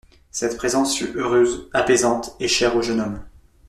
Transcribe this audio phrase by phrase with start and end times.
[0.31, 3.19] Cette présence fut heureuse, apaisante et chère au jeune homme.